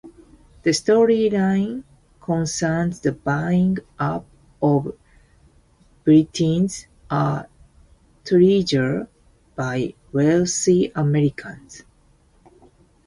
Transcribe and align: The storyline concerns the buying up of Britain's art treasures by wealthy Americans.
The 0.63 0.71
storyline 0.71 1.83
concerns 2.21 3.01
the 3.01 3.11
buying 3.11 3.77
up 3.99 4.25
of 4.59 4.97
Britain's 6.03 6.87
art 7.07 7.51
treasures 8.25 9.05
by 9.55 9.93
wealthy 10.11 10.91
Americans. 10.95 11.83